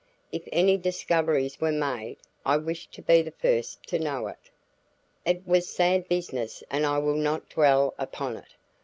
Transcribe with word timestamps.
If 0.31 0.41
any 0.51 0.77
discoveries 0.77 1.61
were 1.61 1.71
made 1.71 2.17
I 2.43 2.57
wished 2.57 2.91
to 2.93 3.03
be 3.03 3.21
the 3.21 3.29
first 3.29 3.83
to 3.89 3.99
know 3.99 4.25
it. 4.29 4.49
It 5.27 5.45
was 5.45 5.69
sad 5.69 6.07
business 6.09 6.63
and 6.71 6.87
I 6.87 6.97
will 6.97 7.13
not 7.13 7.49
dwell 7.49 7.93
upon 7.99 8.37
it. 8.37 8.55